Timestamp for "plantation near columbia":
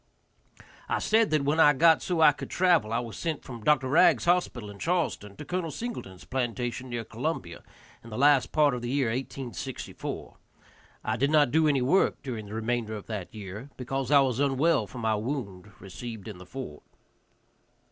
6.25-7.61